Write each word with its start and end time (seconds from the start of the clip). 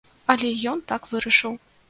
Але 0.33 0.49
ён 0.71 0.81
так 0.93 1.07
вырашыў. 1.13 1.53